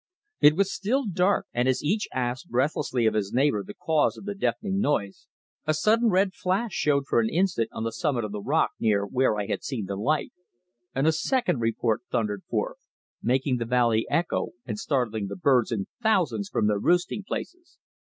[0.39, 4.25] It was still dark, and as each asked breathlessly of his neighbour the cause of
[4.25, 5.27] the deafening noise
[5.67, 9.05] a sudden red flash showed for an instant on the summit of the rock near
[9.05, 10.33] where I had seen the light,
[10.95, 12.79] and a second report thundered forth,
[13.21, 17.77] making the valley echo and startling the birds in thousands from their roosting places.